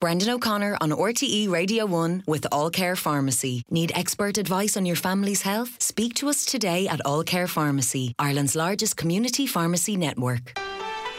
Brendan 0.00 0.30
O'Connor 0.30 0.76
on 0.80 0.90
RTE 0.90 1.50
Radio 1.50 1.84
1 1.84 2.22
with 2.28 2.46
Allcare 2.52 2.96
Pharmacy. 2.96 3.64
Need 3.68 3.90
expert 3.96 4.38
advice 4.38 4.76
on 4.76 4.86
your 4.86 4.94
family's 4.94 5.42
health? 5.42 5.74
Speak 5.82 6.14
to 6.14 6.28
us 6.28 6.44
today 6.44 6.86
at 6.86 7.00
Allcare 7.04 7.48
Pharmacy, 7.48 8.14
Ireland's 8.16 8.54
largest 8.54 8.96
community 8.96 9.44
pharmacy 9.44 9.96
network. 9.96 10.56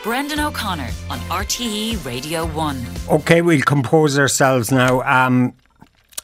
Brendan 0.02 0.39
O'Connor 0.39 0.89
on 1.10 1.20
RTE 1.28 2.05
Radio 2.05 2.46
1. 2.46 2.86
Okay, 3.10 3.42
we'll 3.42 3.60
compose 3.63 4.18
ourselves 4.18 4.71
now. 4.71 5.02
Um, 5.02 5.54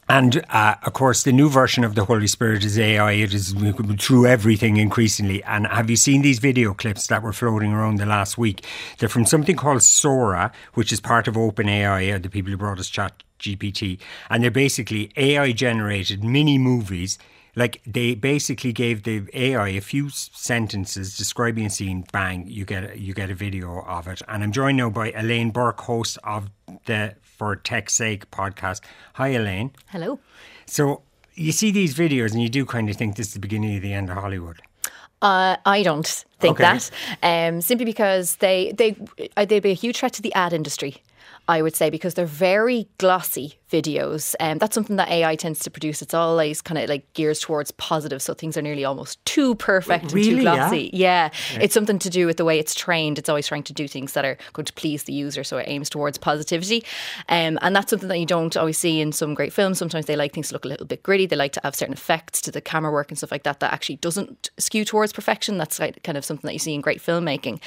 and 0.07 0.45
uh, 0.49 0.75
of 0.83 0.93
course, 0.93 1.23
the 1.23 1.31
new 1.31 1.49
version 1.49 1.83
of 1.83 1.95
the 1.95 2.05
Holy 2.05 2.27
Spirit 2.27 2.63
is 2.63 2.77
AI. 2.77 3.13
It 3.13 3.33
is 3.33 3.55
through 3.99 4.27
everything 4.27 4.77
increasingly. 4.77 5.43
And 5.43 5.65
have 5.67 5.89
you 5.89 5.95
seen 5.95 6.21
these 6.21 6.37
video 6.37 6.73
clips 6.75 7.07
that 7.07 7.23
were 7.23 7.33
floating 7.33 7.73
around 7.73 7.97
the 7.97 8.05
last 8.05 8.37
week? 8.37 8.63
They're 8.99 9.09
from 9.09 9.25
something 9.25 9.55
called 9.55 9.81
Sora, 9.81 10.51
which 10.75 10.93
is 10.93 10.99
part 10.99 11.27
of 11.27 11.33
OpenAI, 11.33 12.13
uh, 12.13 12.19
the 12.19 12.29
people 12.29 12.51
who 12.51 12.57
brought 12.57 12.79
us 12.79 12.89
Chat 12.89 13.23
GPT. 13.39 13.99
And 14.29 14.43
they're 14.43 14.51
basically 14.51 15.11
AI 15.17 15.51
generated 15.53 16.23
mini 16.23 16.59
movies 16.59 17.17
like 17.55 17.81
they 17.87 18.15
basically 18.15 18.73
gave 18.73 19.03
the 19.03 19.23
AI 19.33 19.69
a 19.69 19.81
few 19.81 20.09
sentences 20.09 21.17
describing 21.17 21.65
a 21.65 21.69
scene. 21.69 22.05
Bang, 22.11 22.45
you 22.47 22.65
get 22.65 22.99
you 22.99 23.13
get 23.13 23.29
a 23.29 23.35
video 23.35 23.81
of 23.87 24.07
it. 24.07 24.21
And 24.27 24.43
I'm 24.43 24.51
joined 24.51 24.77
now 24.77 24.89
by 24.89 25.11
Elaine 25.11 25.51
Burke, 25.51 25.79
host 25.81 26.17
of 26.23 26.49
the 26.85 27.15
For 27.21 27.55
Tech's 27.55 27.93
Sake 27.93 28.29
podcast. 28.31 28.81
Hi, 29.13 29.29
Elaine. 29.29 29.71
Hello. 29.87 30.19
So 30.65 31.01
you 31.35 31.51
see 31.51 31.71
these 31.71 31.95
videos 31.95 32.31
and 32.31 32.41
you 32.41 32.49
do 32.49 32.65
kind 32.65 32.89
of 32.89 32.95
think 32.95 33.15
this 33.15 33.27
is 33.27 33.33
the 33.33 33.39
beginning 33.39 33.75
of 33.75 33.81
the 33.81 33.93
end 33.93 34.09
of 34.09 34.17
Hollywood. 34.17 34.61
Uh, 35.21 35.57
I 35.65 35.81
don't 35.83 36.07
think 36.39 36.59
Okay. 36.59 36.63
that, 36.63 36.91
um, 37.23 37.61
simply 37.61 37.85
because 37.85 38.35
they 38.37 38.73
they 38.77 38.95
uh, 39.37 39.45
they'd 39.45 39.61
be 39.63 39.71
a 39.71 39.73
huge 39.75 39.97
threat 39.97 40.13
to 40.13 40.21
the 40.21 40.33
ad 40.33 40.53
industry. 40.53 41.01
I 41.47 41.61
would 41.61 41.75
say 41.75 41.89
because 41.89 42.13
they're 42.15 42.25
very 42.25 42.87
glossy 42.97 43.59
videos, 43.81 44.35
and 44.39 44.53
um, 44.53 44.57
that's 44.59 44.73
something 44.73 44.95
that 44.95 45.09
AI 45.09 45.35
tends 45.35 45.59
to 45.59 45.69
produce. 45.71 46.01
It's 46.01 46.13
always 46.13 46.61
kind 46.61 46.77
of 46.77 46.89
like 46.89 47.11
gears 47.13 47.39
towards 47.39 47.71
positive, 47.71 48.21
so 48.21 48.33
things 48.33 48.57
are 48.57 48.61
nearly 48.61 48.85
almost 48.85 49.23
too 49.25 49.55
perfect 49.55 50.03
and 50.05 50.13
Really, 50.13 50.29
too 50.29 50.35
yeah? 50.37 50.55
glossy. 50.55 50.89
Yeah? 50.93 51.29
it's 51.59 51.73
something 51.73 51.99
to 51.99 52.09
do 52.09 52.25
with 52.25 52.37
the 52.37 52.45
way 52.45 52.59
it's 52.59 52.73
trained. 52.73 53.19
It's 53.19 53.29
always 53.29 53.47
trying 53.47 53.63
to 53.63 53.73
do 53.73 53.87
things 53.87 54.13
that 54.13 54.25
are 54.25 54.37
going 54.53 54.65
to 54.65 54.73
please 54.73 55.03
the 55.03 55.13
user, 55.13 55.43
so 55.43 55.57
it 55.57 55.65
aims 55.67 55.89
towards 55.89 56.17
positivity, 56.17 56.83
um, 57.29 57.57
and 57.61 57.75
that's 57.75 57.89
something 57.89 58.09
that 58.09 58.19
you 58.19 58.25
don't 58.25 58.55
always 58.57 58.77
see 58.77 59.01
in 59.01 59.11
some 59.11 59.33
great 59.33 59.53
films. 59.53 59.77
Sometimes 59.77 60.05
they 60.05 60.15
like 60.15 60.33
things 60.33 60.49
to 60.49 60.53
look 60.55 60.65
a 60.65 60.67
little 60.67 60.85
bit 60.85 61.03
gritty. 61.03 61.25
They 61.25 61.35
like 61.35 61.53
to 61.53 61.61
have 61.63 61.75
certain 61.75 61.93
effects 61.93 62.41
to 62.41 62.51
the 62.51 62.61
camera 62.61 62.91
work 62.91 63.09
and 63.11 63.17
stuff 63.17 63.31
like 63.31 63.43
that 63.43 63.59
that 63.59 63.73
actually 63.73 63.97
doesn't 63.97 64.49
skew 64.57 64.85
towards 64.85 65.11
perfection. 65.13 65.57
That's 65.57 65.79
like 65.79 66.01
kind 66.03 66.17
of 66.17 66.25
something 66.25 66.47
that 66.47 66.53
you 66.53 66.59
see 66.59 66.73
in 66.73 66.81
great 66.81 67.01
filmmaking, 67.01 67.59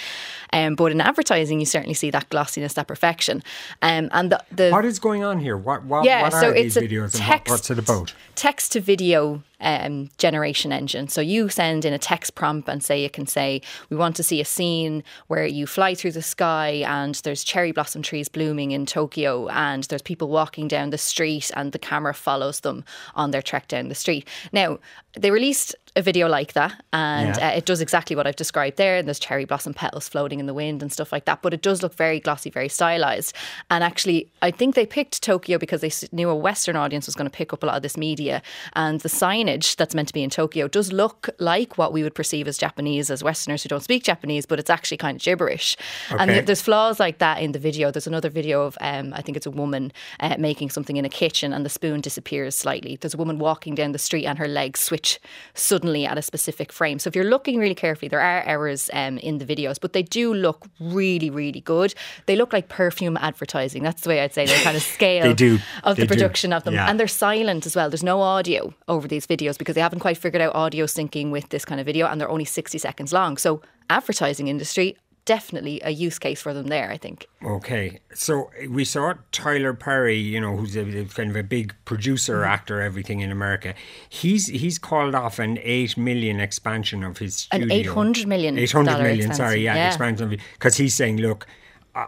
um, 0.53 0.75
but 0.75 0.93
in 0.93 1.01
advertising, 1.01 1.61
you 1.61 1.67
certainly 1.67 1.95
see 1.95 2.11
that 2.11 2.29
glossiness, 2.31 2.75
that 2.75 2.87
perfection, 2.89 3.43
um, 3.83 4.09
and 4.13 4.33
the, 4.33 4.43
the 4.51 4.71
What 4.71 4.85
is 4.85 4.99
going 4.99 5.25
on 5.25 5.41
here? 5.41 5.57
What 5.57 5.85
what, 5.85 5.98
yeah, 6.05 6.23
what 6.23 6.33
so 6.33 6.51
it's 6.51 6.77
a 6.77 6.87
what, 6.87 7.13
text, 7.13 7.51
what's 7.51 7.71
it 7.71 7.79
about? 7.79 8.15
Text 8.35 8.73
to 8.73 8.81
video 8.81 9.43
um, 9.61 10.09
generation 10.19 10.73
engine. 10.73 11.09
So 11.09 11.21
you 11.21 11.49
send 11.49 11.85
in 11.85 11.93
a 11.93 11.99
text 11.99 12.35
prompt 12.35 12.69
and 12.69 12.83
say 12.83 13.03
you 13.03 13.11
can 13.11 13.27
say 13.27 13.61
we 13.91 13.97
want 13.97 14.17
to 14.17 14.23
see 14.23 14.41
a 14.41 14.45
scene 14.45 15.03
where 15.27 15.47
you 15.47 15.67
fly 15.67 15.95
through 15.95 16.13
the 16.13 16.23
sky 16.23 16.85
and 16.87 17.15
there's 17.25 17.43
cherry 17.45 17.73
blossom 17.73 18.03
trees 18.03 18.29
blooming 18.29 18.71
in 18.71 18.87
Tokyo 18.87 19.49
and 19.49 19.85
there's 19.85 20.03
people 20.03 20.29
walking 20.29 20.69
down 20.69 20.91
the 20.91 20.99
street 20.99 21.51
and 21.57 21.73
the 21.73 21.79
camera 21.79 22.15
follows 22.15 22.61
them 22.61 22.85
on 23.15 23.31
their 23.33 23.43
trek 23.43 23.69
down 23.69 23.89
the 23.89 23.95
street. 23.95 24.29
Now 24.53 24.79
they 25.19 25.31
released 25.33 25.75
a 25.97 26.03
video 26.03 26.29
like 26.29 26.53
that 26.53 26.81
and 26.93 27.35
Yeah. 27.37 27.49
uh, 27.49 27.57
it 27.57 27.65
does 27.65 27.81
exactly 27.81 28.15
what 28.15 28.27
I've 28.27 28.37
described 28.37 28.77
there 28.77 28.99
and 28.99 29.09
there's 29.09 29.19
cherry 29.19 29.45
blossom 29.47 29.75
petals 29.75 30.09
floating 30.09 30.39
in 30.39 30.47
the 30.47 30.55
wind 30.55 30.81
and 30.83 30.93
stuff 30.93 31.11
like 31.11 31.25
that 31.25 31.43
but 31.43 31.53
it 31.53 31.63
does 31.63 31.83
look 31.83 31.95
very 31.95 32.21
glossy 32.21 32.51
very 32.51 32.69
stylized 32.69 33.35
and 33.71 33.83
actually 33.83 34.29
I 34.41 34.53
think 34.53 34.77
they 34.77 34.87
picked 34.87 35.21
Tokyo 35.23 35.59
because 35.59 35.81
they 35.81 35.91
knew 36.13 36.29
a 36.29 36.37
western 36.37 36.77
audience 36.77 37.07
was 37.07 37.17
going 37.17 37.29
to 37.29 37.37
pick 37.37 37.53
up 37.53 37.65
a 37.65 37.67
lot 37.67 37.77
of 37.77 37.83
this 37.83 37.97
media 37.97 38.43
and 38.75 39.01
the 39.01 39.09
signage 39.49 39.77
that's 39.77 39.95
meant 39.95 40.09
to 40.09 40.15
be 40.15 40.23
in 40.23 40.31
Tokyo 40.31 40.69
does 40.69 40.93
look 40.93 41.29
like 41.39 41.79
what 41.79 41.93
we 41.93 42.03
would 42.03 42.15
perceive 42.15 42.47
as 42.49 42.59
Japanese 42.59 43.11
as 43.11 43.23
westerners 43.25 43.63
who 43.63 43.69
don't 43.69 43.83
speak 43.83 44.03
Japanese 44.05 44.47
but 44.47 44.59
it's 44.59 44.71
actually 44.71 44.97
kind 44.97 45.17
of 45.17 45.23
gibberish 45.23 45.77
and 46.11 46.21
Okay. 46.23 46.35
th- 46.35 46.47
there's 46.47 46.63
flaws 46.63 47.01
like 47.01 47.19
that 47.19 47.41
in 47.43 47.53
the 47.53 47.59
video 47.59 47.91
there's 47.91 48.07
another 48.07 48.31
video 48.31 48.63
of 48.63 48.77
um, 48.81 49.13
I 49.15 49.23
think 49.23 49.37
it's 49.37 49.47
a 49.47 49.51
woman 49.51 49.93
uh, 50.21 50.37
making 50.39 50.71
something 50.71 50.97
in 50.97 51.05
a 51.05 51.09
kitchen 51.09 51.53
and 51.53 51.65
the 51.65 51.71
spoon 51.71 52.01
disappears 52.01 52.55
slightly 52.55 52.97
there's 53.01 53.15
a 53.15 53.19
woman 53.19 53.39
walking 53.39 53.75
down 53.75 53.93
the 53.93 53.99
street 53.99 54.27
and 54.27 54.39
her 54.39 54.49
legs 54.49 54.81
switch 54.81 55.19
suddenly 55.55 56.05
at 56.07 56.19
a 56.19 56.23
specific 56.23 56.73
frame 56.73 56.99
so 56.99 57.09
if 57.09 57.17
you're 57.17 57.25
looking 57.25 57.59
really 57.59 57.75
carefully 57.75 58.09
there 58.09 58.21
are 58.21 58.43
errors 58.45 58.91
um, 58.93 59.19
in 59.19 59.39
the 59.39 59.45
videos 59.47 59.77
but 59.81 59.93
they 59.93 60.03
do 60.03 60.35
look 60.35 60.67
really 60.81 61.31
really 61.31 61.61
good 61.61 61.95
they 62.27 62.37
look 62.37 62.53
like 62.53 62.69
perfume 62.69 63.17
advertising 63.17 63.83
that's 63.83 64.03
the 64.03 64.09
way 64.09 64.21
I'd 64.21 64.35
say 64.35 64.47
the 64.47 64.55
kind 64.63 64.77
of 64.77 64.83
scale 64.97 65.23
They 65.25 65.35
do. 65.35 65.59
of 65.85 65.97
They 65.97 66.03
the 66.03 66.07
do. 66.09 66.15
production 66.15 66.53
of 66.53 66.65
them 66.65 66.75
Yeah. 66.75 66.89
and 66.89 66.99
they're 66.99 67.09
silent 67.09 67.67
as 67.67 67.75
well 67.77 67.89
there's 67.91 68.03
no 68.03 68.21
audio 68.21 68.75
over 68.89 69.07
these 69.09 69.27
videos 69.27 69.38
because 69.59 69.75
they 69.75 69.81
haven't 69.81 70.01
quite 70.01 70.19
figured 70.19 70.43
out 70.43 70.55
audio 70.55 70.87
syncing 70.87 71.31
with 71.31 71.49
this 71.51 71.65
kind 71.65 71.81
of 71.81 71.87
video 71.87 72.07
and 72.07 72.21
they're 72.21 72.31
only 72.31 72.45
60 72.45 72.77
seconds 72.79 73.13
long 73.13 73.37
so 73.37 73.63
advertising 73.91 74.49
industry 74.49 74.97
definitely 75.25 75.79
a 75.85 75.91
use 75.91 76.19
case 76.19 76.41
for 76.41 76.55
them 76.55 76.69
there 76.69 76.91
I 76.91 76.97
think 76.97 77.27
Okay, 77.45 78.01
so 78.15 78.51
we 78.69 78.85
saw 78.85 79.13
Tyler 79.31 79.75
Perry, 79.75 80.17
you 80.17 80.41
know, 80.41 80.57
who's 80.57 80.75
a, 80.75 80.85
kind 81.15 81.31
of 81.31 81.37
a 81.37 81.43
big 81.43 81.75
producer, 81.85 82.37
Mm-hmm. 82.39 82.51
actor, 82.51 82.81
everything 82.81 83.21
in 83.21 83.31
America. 83.31 83.75
He's 84.09 84.47
he's 84.47 84.79
called 84.79 85.15
off 85.15 85.39
an 85.39 85.59
eight 85.63 85.97
million 85.97 86.41
expansion 86.41 87.05
of 87.05 87.19
his 87.19 87.47
An 87.53 87.61
studio. 87.69 87.93
800 87.93 88.27
million 88.27 88.59
Eight 88.59 88.73
hundred 88.73 88.93
dollar 88.93 89.05
million. 89.05 89.33
Sorry, 89.35 89.63
yeah, 89.63 89.75
yeah. 89.77 89.89
expansion 89.89 90.37
because 90.55 90.77
he's 90.77 90.95
saying, 90.95 91.19
look. 91.19 91.47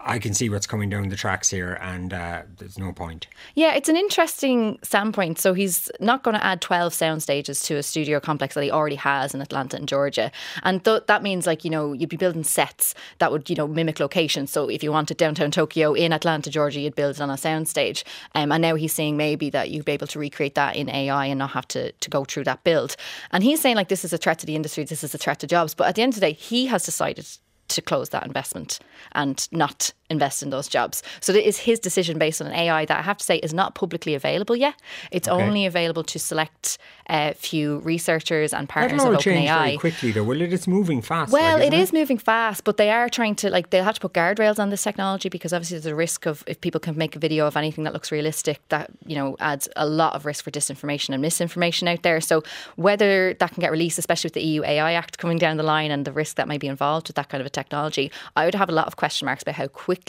I 0.04 0.18
can 0.18 0.34
see 0.34 0.48
what's 0.48 0.66
coming 0.66 0.88
down 0.88 1.08
the 1.08 1.16
tracks 1.16 1.50
here, 1.50 1.78
and 1.80 2.12
uh, 2.12 2.42
there's 2.58 2.78
no 2.78 2.92
point. 2.92 3.26
Yeah, 3.54 3.74
it's 3.74 3.88
an 3.88 3.96
interesting 3.96 4.78
standpoint. 4.82 5.38
So 5.38 5.54
he's 5.54 5.90
not 5.98 6.22
going 6.22 6.36
to 6.36 6.44
add 6.44 6.60
12 6.60 6.94
sound 6.94 7.22
stages 7.22 7.62
to 7.64 7.76
a 7.76 7.82
studio 7.82 8.20
complex 8.20 8.54
that 8.54 8.62
he 8.62 8.70
already 8.70 8.96
has 8.96 9.34
in 9.34 9.40
Atlanta 9.40 9.76
and 9.76 9.88
Georgia. 9.88 10.30
And 10.62 10.84
th- 10.84 11.04
that 11.06 11.22
means, 11.22 11.46
like, 11.46 11.64
you 11.64 11.70
know, 11.70 11.92
you'd 11.92 12.08
be 12.08 12.16
building 12.16 12.44
sets 12.44 12.94
that 13.18 13.32
would, 13.32 13.50
you 13.50 13.56
know, 13.56 13.66
mimic 13.66 13.98
locations. 13.98 14.50
So 14.50 14.68
if 14.68 14.82
you 14.82 14.92
wanted 14.92 15.16
downtown 15.16 15.50
Tokyo 15.50 15.92
in 15.94 16.12
Atlanta, 16.12 16.50
Georgia, 16.50 16.80
you'd 16.80 16.94
build 16.94 17.16
it 17.16 17.20
on 17.20 17.30
a 17.30 17.36
sound 17.36 17.68
stage. 17.68 18.04
Um, 18.34 18.52
and 18.52 18.62
now 18.62 18.76
he's 18.76 18.92
saying 18.92 19.16
maybe 19.16 19.50
that 19.50 19.70
you'd 19.70 19.84
be 19.84 19.92
able 19.92 20.06
to 20.08 20.18
recreate 20.18 20.54
that 20.54 20.76
in 20.76 20.88
AI 20.88 21.26
and 21.26 21.38
not 21.38 21.50
have 21.50 21.66
to, 21.68 21.92
to 21.92 22.10
go 22.10 22.24
through 22.24 22.44
that 22.44 22.62
build. 22.64 22.96
And 23.32 23.42
he's 23.42 23.60
saying, 23.60 23.76
like, 23.76 23.88
this 23.88 24.04
is 24.04 24.12
a 24.12 24.18
threat 24.18 24.38
to 24.40 24.46
the 24.46 24.56
industry, 24.56 24.84
this 24.84 25.02
is 25.02 25.14
a 25.14 25.18
threat 25.18 25.40
to 25.40 25.46
jobs. 25.46 25.74
But 25.74 25.88
at 25.88 25.94
the 25.96 26.02
end 26.02 26.12
of 26.12 26.20
the 26.20 26.26
day, 26.26 26.32
he 26.32 26.66
has 26.66 26.84
decided 26.84 27.26
to 27.70 27.82
close 27.82 28.10
that 28.10 28.26
investment 28.26 28.78
and 29.12 29.48
not 29.53 29.92
invest 30.10 30.43
in 30.43 30.50
those 30.50 30.69
jobs. 30.69 31.03
So 31.21 31.32
it 31.32 31.44
is 31.44 31.59
his 31.59 31.78
decision 31.78 32.19
based 32.19 32.41
on 32.41 32.48
an 32.48 32.54
AI 32.54 32.84
that 32.87 32.98
I 32.98 33.03
have 33.03 33.19
to 33.19 33.25
say 33.25 33.37
is 33.38 33.53
not 33.53 33.75
publicly 33.75 34.15
available 34.15 34.56
yet. 34.56 34.75
It's 35.10 35.28
only 35.28 35.66
available 35.66 36.04
to 36.04 36.19
select 36.19 36.78
a 37.09 37.34
few 37.34 37.78
researchers 37.81 38.54
and 38.54 38.69
partners 38.69 39.03
of 39.03 39.15
OpenAI. 39.15 39.78
quickly, 39.78 40.12
though. 40.12 40.25
Will 40.25 40.41
it? 40.41 40.53
It's 40.53 40.66
moving 40.69 41.03
fast. 41.03 41.32
Well, 41.32 41.59
like, 41.59 41.69
it 41.69 41.75
isn't 41.75 41.91
is 41.91 42.00
moving 42.00 42.19
fast, 42.19 42.65
but 42.65 42.76
they 42.76 42.91
are 42.91 43.09
trying 43.09 43.34
to 43.37 43.50
like 43.50 43.71
they'll 43.71 43.84
have 43.84 43.94
to 43.94 44.00
put 44.00 44.12
guardrails 44.12 44.59
on 44.59 44.71
this 44.71 44.82
technology 44.82 45.28
because 45.28 45.53
obviously 45.53 45.78
there's 45.78 45.87
a 45.87 45.94
risk 45.94 46.27
of 46.27 46.44
if 46.47 46.60
people 46.60 46.81
can 46.81 46.97
make 46.97 47.16
a 47.16 47.19
video 47.19 47.47
of 47.47 47.56
anything 47.56 47.84
that 47.84 47.92
looks 47.92 48.10
realistic, 48.12 48.60
that 48.69 48.91
you 49.06 49.16
know 49.16 49.37
adds 49.41 49.69
a 49.77 49.87
lot 49.87 50.15
of 50.15 50.25
risk 50.25 50.44
for 50.44 50.50
disinformation 50.50 51.10
and 51.10 51.22
misinformation 51.22 51.88
out 51.88 52.03
there. 52.03 52.21
So 52.21 52.42
whether 52.77 53.34
that 53.34 53.53
can 53.53 53.60
get 53.60 53.71
released, 53.71 53.98
especially 53.98 54.28
with 54.28 54.34
the 54.34 54.42
EU 54.42 54.65
AI 54.65 54.92
Act 54.92 55.19
coming 55.19 55.38
down 55.38 55.56
the 55.56 55.62
line 55.62 55.91
and 55.91 56.04
the 56.04 56.12
risk 56.12 56.37
that 56.37 56.48
may 56.48 56.59
be 56.59 56.66
involved 56.66 57.09
with 57.09 57.16
that 57.16 57.28
kind 57.28 57.41
of 57.41 57.47
a 57.47 57.50
technology, 57.50 58.10
I 58.37 58.44
would 58.44 58.54
have 58.54 58.69
a 58.69 58.72
lot 58.72 58.87
of 58.87 58.97
question 58.97 59.27
marks 59.27 59.42
about 59.42 59.56
how 59.56 59.66
quickly 59.66 59.99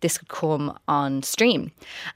this 0.00 0.18
could 0.18 0.28
come 0.28 0.78
on 0.88 1.22
stream. 1.22 1.70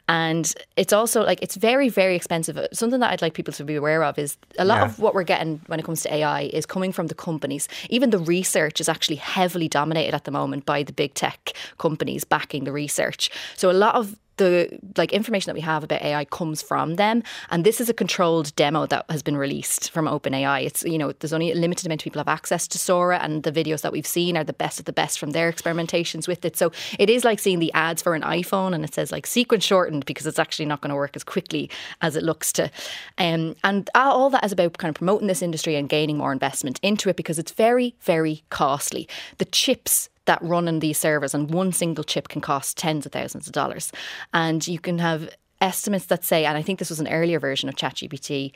And 0.09 0.53
it's 0.77 0.93
also 0.93 1.23
like 1.25 1.43
it's 1.43 1.57
very 1.57 1.89
very 1.89 2.15
expensive. 2.17 2.57
Uh, 2.59 2.69
something 2.73 3.01
that 3.01 3.11
I'd 3.13 3.23
like 3.23 3.35
people 3.35 3.53
to 3.55 3.65
be 3.65 3.75
aware 3.75 4.03
of 4.05 4.19
is 4.19 4.37
a 4.59 4.65
lot 4.65 4.79
Yeah. 4.79 4.85
of 4.87 4.99
what 4.99 5.15
we're 5.15 5.25
getting 5.25 5.61
when 5.67 5.79
it 5.81 5.85
comes 5.85 6.03
to 6.03 6.15
AI 6.15 6.43
is 6.53 6.67
coming 6.67 6.93
from 6.93 7.07
the 7.09 7.15
companies. 7.15 7.69
Even 7.91 8.11
the 8.11 8.19
research 8.19 8.81
is 8.81 8.89
actually 8.89 9.17
heavily 9.17 9.69
dominated 9.69 10.15
at 10.15 10.25
the 10.25 10.31
moment 10.31 10.65
by 10.67 10.83
the 10.83 10.93
big 10.93 11.15
tech 11.15 11.53
companies 11.79 12.25
backing 12.25 12.65
the 12.65 12.73
research. 12.73 13.31
So 13.57 13.71
a 13.71 13.73
lot 13.73 13.95
of 13.95 14.17
the 14.37 14.79
like 14.97 15.13
information 15.13 15.51
that 15.51 15.55
we 15.55 15.61
have 15.61 15.85
about 15.85 16.03
AI 16.03 16.25
comes 16.27 16.63
from 16.63 16.97
them, 16.97 17.23
and 17.51 17.65
this 17.65 17.81
is 17.81 17.89
a 17.89 17.95
controlled 17.95 18.55
demo 18.57 18.87
that 18.87 19.05
has 19.09 19.23
been 19.23 19.37
released 19.37 19.91
from 19.91 20.07
OpenAI. 20.07 20.65
It's 20.65 20.83
you 20.85 20.99
know 20.99 21.13
there's 21.13 21.33
only 21.33 21.53
a 21.53 21.55
limited 21.55 21.87
amount 21.87 22.03
of 22.03 22.05
people 22.05 22.21
have 22.21 22.29
access 22.29 22.67
to 22.69 22.79
Sora, 22.79 23.19
and 23.19 23.43
the 23.43 23.53
videos 23.53 23.83
that 23.83 23.93
we've 23.93 24.07
seen 24.07 24.37
are 24.37 24.45
the 24.45 24.53
best 24.53 24.79
of 24.79 24.85
the 24.85 24.93
best 24.93 25.19
from 25.19 25.31
their 25.31 25.53
experimentations 25.53 26.27
with 26.29 26.45
it. 26.45 26.57
So 26.57 26.73
it 26.99 27.11
is 27.11 27.25
like 27.25 27.39
seeing 27.39 27.59
the 27.59 27.73
ads 27.73 28.03
for 28.03 28.15
an 28.15 28.23
iPhone, 28.23 28.75
and 28.75 28.85
it 28.85 28.95
says 28.95 29.13
like 29.13 29.27
sequence 29.27 29.65
shortened 29.65 30.07
because 30.07 30.27
it's 30.27 30.39
actually 30.39 30.67
not 30.67 30.81
going 30.81 30.91
to 30.91 30.97
work 30.97 31.17
as 31.17 31.25
quickly 31.25 31.71
as 32.01 32.17
it 32.17 32.23
looks 32.23 32.53
to. 32.55 32.71
Um, 33.19 33.57
and 33.65 33.89
all 33.95 34.31
that 34.31 34.45
is 34.45 34.53
about 34.53 34.79
kind 34.79 34.91
of 34.91 34.97
promoting 34.97 35.29
this 35.29 35.43
industry 35.43 35.77
and 35.77 35.89
gaining 35.89 36.19
more 36.19 36.33
investment 36.33 36.79
into 36.83 37.09
it 37.09 37.17
because 37.17 37.39
it's 37.39 37.53
very 37.53 37.95
very 38.01 38.45
costly. 38.51 39.09
The 39.39 39.45
chips 39.45 40.09
that 40.27 40.43
run 40.43 40.69
in 40.69 40.79
these 40.79 40.99
servers, 40.99 41.35
and 41.35 41.53
one 41.53 41.73
single 41.73 42.05
chip 42.05 42.29
can 42.29 42.41
cost 42.41 42.77
tens 42.77 43.07
of 43.07 43.13
thousands 43.13 43.47
of 43.47 43.53
dollars. 43.53 43.93
And 44.33 44.67
you 44.67 44.79
can 44.79 44.99
have 44.99 45.29
estimates 45.61 46.07
that 46.07 46.25
say, 46.25 46.45
and 46.45 46.57
I 46.57 46.63
think 46.63 46.79
this 46.79 46.91
was 46.91 47.01
an 47.01 47.09
earlier 47.09 47.39
version 47.39 47.69
of 47.69 47.77
ChatGPT, 47.77 48.53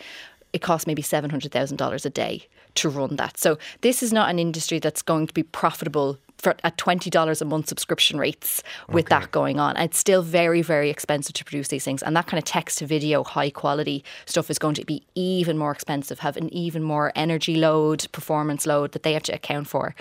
it 0.52 0.62
costs 0.62 0.86
maybe 0.86 1.02
$700,000 1.02 2.04
a 2.04 2.10
day 2.10 2.46
to 2.74 2.88
run 2.88 3.16
that. 3.16 3.38
So 3.38 3.58
this 3.82 4.02
is 4.02 4.12
not 4.12 4.30
an 4.30 4.38
industry 4.38 4.78
that's 4.78 5.02
going 5.02 5.26
to 5.26 5.34
be 5.34 5.42
profitable 5.42 6.18
for 6.38 6.54
at 6.64 6.76
twenty 6.78 7.10
dollars 7.10 7.42
a 7.42 7.44
month 7.44 7.68
subscription 7.68 8.18
rates 8.18 8.62
with 8.88 9.06
Okay. 9.06 9.18
that 9.20 9.30
going 9.32 9.58
on. 9.60 9.76
It's 9.76 9.98
still 9.98 10.22
very 10.22 10.62
very 10.62 10.90
expensive 10.90 11.34
to 11.34 11.44
produce 11.44 11.68
these 11.68 11.84
things, 11.84 12.02
and 12.02 12.16
that 12.16 12.26
kind 12.26 12.38
of 12.38 12.44
text 12.44 12.78
to 12.78 12.86
video 12.86 13.24
high 13.24 13.50
quality 13.50 14.04
stuff 14.26 14.50
is 14.50 14.58
going 14.58 14.74
to 14.76 14.84
be 14.84 15.02
even 15.14 15.58
more 15.58 15.72
expensive, 15.72 16.20
have 16.20 16.36
an 16.36 16.48
even 16.54 16.82
more 16.82 17.12
energy 17.14 17.56
load, 17.56 18.06
performance 18.12 18.66
load 18.66 18.92
that 18.92 19.02
they 19.02 19.12
have 19.12 19.22
to 19.24 19.32
account 19.34 19.68
for, 19.68 19.94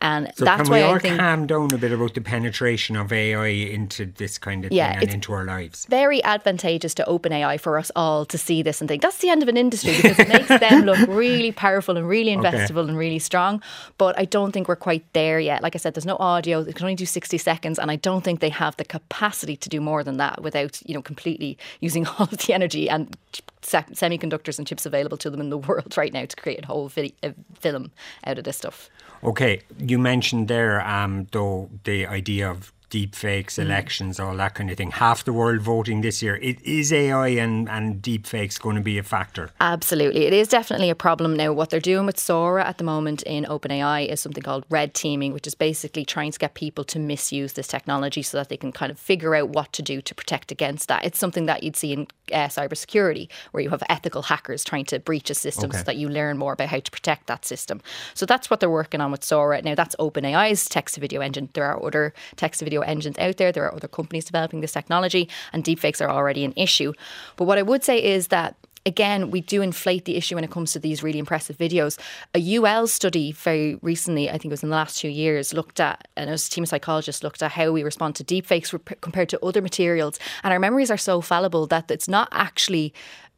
and 0.00 0.32
So 0.34 0.44
that's 0.44 0.62
can 0.62 0.72
we 0.74 0.80
why 0.80 0.88
all 0.88 0.96
I 0.96 0.98
think. 0.98 1.18
calm 1.18 1.46
down 1.46 1.72
a 1.74 1.78
bit 1.78 1.92
about 1.92 2.14
the 2.14 2.20
penetration 2.20 2.96
of 2.96 3.12
AI 3.12 3.46
into 3.48 4.06
this 4.06 4.38
kind 4.38 4.64
of 4.64 4.72
Yeah, 4.72 4.90
thing 4.92 5.02
and 5.02 5.10
into 5.10 5.32
our 5.32 5.44
lives? 5.44 5.86
very 5.90 6.22
advantageous 6.24 6.94
to 6.94 7.04
OpenAI 7.04 7.60
for 7.60 7.78
us 7.78 7.90
all 7.94 8.24
to 8.26 8.38
see 8.38 8.62
this 8.62 8.80
and 8.80 8.88
think 8.88 9.02
that's 9.02 9.18
the 9.18 9.28
end 9.28 9.42
of 9.42 9.48
an 9.48 9.56
industry 9.56 9.94
because 9.94 10.18
it 10.18 10.28
makes 10.28 10.56
them 10.58 10.84
look 10.84 11.00
really 11.06 11.52
powerful 11.52 11.96
and 11.96 12.08
really 12.08 12.32
Okay. 12.34 12.40
investable 12.42 12.88
and 12.88 12.96
really 12.96 13.18
strong. 13.18 13.62
But 13.98 14.18
I 14.18 14.24
don't 14.24 14.52
think 14.52 14.68
we're 14.68 14.76
quite 14.76 15.04
there 15.12 15.38
yet. 15.40 15.62
Like 15.62 15.74
I 15.76 15.78
said, 15.82 15.94
there's 15.94 16.06
no 16.06 16.16
audio; 16.18 16.62
they 16.62 16.72
can 16.72 16.84
only 16.84 16.94
do 16.94 17.06
60 17.06 17.38
seconds, 17.38 17.78
and 17.78 17.90
I 17.90 17.96
don't 17.96 18.22
think 18.22 18.40
they 18.40 18.48
have 18.48 18.76
the 18.76 18.84
capacity 18.84 19.56
to 19.56 19.68
do 19.68 19.80
more 19.80 20.02
than 20.04 20.16
that 20.16 20.42
without 20.42 20.80
you 20.86 20.94
know 20.94 21.02
completely 21.02 21.58
using 21.80 22.06
all 22.18 22.28
of 22.30 22.38
the 22.38 22.52
energy 22.52 22.88
and 22.88 23.16
se- 23.62 23.84
semiconductors 23.92 24.58
and 24.58 24.66
chips 24.66 24.86
available 24.86 25.16
to 25.18 25.30
them 25.30 25.40
in 25.40 25.50
the 25.50 25.58
world 25.58 25.94
right 25.96 26.12
now 26.12 26.24
to 26.24 26.36
create 26.36 26.64
a 26.64 26.66
whole 26.66 26.88
vi- 26.88 27.14
a 27.22 27.34
film 27.58 27.90
out 28.24 28.38
of 28.38 28.44
this 28.44 28.56
stuff. 28.56 28.90
Okay, 29.24 29.62
you 29.78 29.98
mentioned 29.98 30.48
there, 30.48 30.80
um, 30.80 31.28
though, 31.30 31.70
the 31.84 32.06
idea 32.06 32.50
of 32.50 32.72
deep 32.92 33.14
fakes, 33.14 33.56
Mm. 33.56 33.62
elections, 33.64 34.20
all 34.20 34.36
that 34.36 34.54
kind 34.54 34.70
of 34.70 34.76
thing. 34.76 34.90
Half 34.90 35.24
the 35.24 35.32
world 35.32 35.60
voting 35.62 36.02
this 36.02 36.22
year. 36.22 36.36
It, 36.42 36.60
is 36.62 36.92
AI 36.92 37.28
and, 37.44 37.66
and 37.68 38.02
deep 38.02 38.26
fakes 38.26 38.58
going 38.58 38.76
to 38.76 38.82
be 38.82 38.98
a 38.98 39.02
factor? 39.02 39.48
Absolutely. 39.60 40.26
It 40.26 40.34
is 40.34 40.48
definitely 40.48 40.90
a 40.90 40.94
problem 40.94 41.34
now. 41.34 41.52
What 41.54 41.70
they're 41.70 41.80
doing 41.92 42.04
with 42.04 42.18
Sora 42.20 42.62
at 42.66 42.76
the 42.76 42.84
moment 42.84 43.22
in 43.22 43.44
OpenAI 43.46 44.06
is 44.12 44.20
something 44.20 44.42
called 44.42 44.66
red 44.68 44.92
teaming, 44.92 45.32
which 45.32 45.46
is 45.46 45.54
basically 45.54 46.04
trying 46.04 46.32
to 46.32 46.38
get 46.38 46.52
people 46.52 46.84
to 46.84 46.98
misuse 46.98 47.54
this 47.54 47.66
technology 47.66 48.20
so 48.22 48.36
that 48.36 48.50
they 48.50 48.58
can 48.58 48.72
kind 48.72 48.92
of 48.92 48.98
figure 48.98 49.34
out 49.34 49.48
what 49.48 49.72
to 49.72 49.80
do 49.82 50.02
to 50.02 50.14
protect 50.14 50.52
against 50.52 50.86
that. 50.88 51.02
It's 51.06 51.18
something 51.18 51.46
that 51.46 51.62
you'd 51.62 51.76
see 51.76 51.94
in 51.94 52.06
uh, 52.30 52.48
cybersecurity, 52.48 53.28
where 53.52 53.62
you 53.62 53.70
have 53.70 53.82
ethical 53.88 54.22
hackers 54.22 54.64
trying 54.64 54.84
to 54.86 54.98
breach 54.98 55.30
a 55.30 55.34
system 55.34 55.70
Okay. 55.70 55.78
so 55.78 55.84
that 55.84 55.96
you 55.96 56.10
learn 56.10 56.36
more 56.36 56.52
about 56.52 56.68
how 56.68 56.80
to 56.80 56.90
protect 56.90 57.26
that 57.28 57.46
system. 57.46 57.80
So 58.12 58.26
that's 58.26 58.50
what 58.50 58.60
they're 58.60 58.68
working 58.82 59.00
on 59.00 59.10
with 59.10 59.24
Sora. 59.24 59.62
Now, 59.62 59.74
that's 59.74 59.96
OpenAI's 59.96 60.68
text 60.68 60.94
to 60.96 61.00
video 61.00 61.22
engine. 61.22 61.48
There 61.54 61.64
are 61.64 61.82
other 61.82 62.12
text 62.36 62.58
to 62.58 62.64
video 62.66 62.81
engines 62.82 63.18
out 63.18 63.36
there. 63.36 63.52
There 63.52 63.64
are 63.64 63.74
other 63.74 63.88
companies 63.88 64.24
developing 64.24 64.60
this 64.60 64.72
technology, 64.72 65.28
and 65.52 65.64
deepfakes 65.64 66.00
are 66.00 66.10
already 66.10 66.44
an 66.44 66.52
issue. 66.56 66.92
But 67.36 67.44
what 67.44 67.58
I 67.58 67.62
would 67.62 67.84
say 67.84 68.02
is 68.02 68.28
that 68.28 68.56
again, 68.84 69.30
we 69.30 69.40
do 69.40 69.62
inflate 69.62 70.04
the 70.04 70.16
issue 70.16 70.34
when 70.34 70.44
it 70.44 70.50
comes 70.50 70.72
to 70.72 70.78
these 70.78 71.02
really 71.02 71.18
impressive 71.18 71.56
videos. 71.56 71.98
A 72.34 72.56
UL 72.56 72.86
study 72.86 73.32
very 73.32 73.76
recently, 73.76 74.28
I 74.28 74.32
think 74.32 74.46
it 74.46 74.50
was 74.50 74.62
in 74.62 74.70
the 74.70 74.76
last 74.76 74.98
two 74.98 75.08
years, 75.08 75.54
looked 75.54 75.80
at, 75.80 76.08
and 76.16 76.30
was 76.30 76.48
a 76.48 76.50
team 76.50 76.64
of 76.64 76.68
psychologists 76.68 77.22
looked 77.22 77.42
at 77.42 77.52
how 77.52 77.70
we 77.70 77.82
respond 77.82 78.16
to 78.16 78.24
deepfakes 78.24 78.76
compared 79.00 79.28
to 79.30 79.44
other 79.44 79.62
materials. 79.62 80.18
And 80.42 80.52
our 80.52 80.58
memories 80.58 80.90
are 80.90 80.96
so 80.96 81.20
fallible 81.20 81.66
that 81.68 81.90
it's 81.90 82.08
not 82.08 82.28
actually 82.32 82.92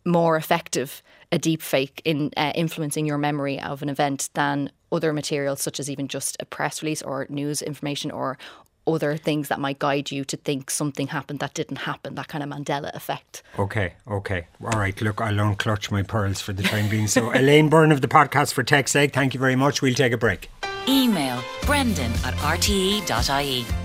more 0.04 0.36
effective 0.36 1.02
a 1.32 1.38
deepfake 1.38 2.00
in 2.04 2.30
uh, 2.36 2.52
influencing 2.54 3.06
your 3.06 3.18
memory 3.18 3.60
of 3.60 3.82
an 3.82 3.88
event 3.88 4.30
than 4.34 4.70
other 4.92 5.12
materials 5.12 5.60
such 5.60 5.80
as 5.80 5.90
even 5.90 6.06
just 6.06 6.36
a 6.38 6.44
press 6.44 6.80
release 6.80 7.02
or 7.02 7.26
news 7.28 7.60
information 7.60 8.12
or 8.12 8.38
other 8.86 9.16
things 9.16 9.48
that 9.48 9.58
might 9.60 9.78
guide 9.78 10.10
you 10.10 10.24
to 10.24 10.36
think 10.36 10.70
something 10.70 11.08
happened 11.08 11.38
that 11.40 11.54
didn't 11.54 11.76
happen 11.78 12.14
that 12.14 12.28
kind 12.28 12.42
of 12.44 12.50
mandela 12.50 12.94
effect 12.94 13.42
Okay, 13.58 13.92
okay. 14.08 14.46
All 14.62 14.78
right, 14.78 15.00
look, 15.00 15.20
I'll 15.20 15.34
unclutch 15.34 15.90
my 15.90 16.02
pearls 16.02 16.40
for 16.40 16.52
the 16.52 16.62
time 16.62 16.88
being. 16.88 17.06
So, 17.06 17.30
Elaine 17.34 17.68
Burke 17.68 17.92
of 17.92 18.00
the 18.00 18.08
podcast 18.08 18.52
for 18.52 18.62
Tech's 18.62 18.92
Sake, 18.92 19.12
thank 19.12 19.34
you 19.34 19.40
very 19.40 19.56
much. 19.56 19.82
We'll 19.82 19.94
take 19.94 20.12
a 20.12 20.16
break. 20.16 20.50
Email 20.88 21.40
brendan 21.64 22.12
at 22.24 22.34
rte.ie. 22.34 23.83